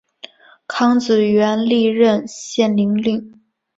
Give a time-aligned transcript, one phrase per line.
[0.65, 3.39] 康子元历任献陵令。